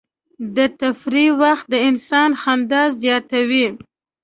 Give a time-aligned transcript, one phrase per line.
[0.55, 3.67] د تفریح وخت د انسان خندا زیاتوي.